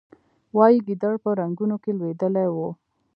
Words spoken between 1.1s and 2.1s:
په رنګونو کې